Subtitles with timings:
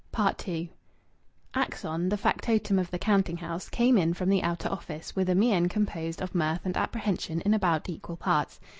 [0.47, 0.71] II
[1.53, 5.35] Axon, the factotum of the counting house, came in from the outer office, with a
[5.35, 8.59] mien composed of mirth and apprehension in about equal parts.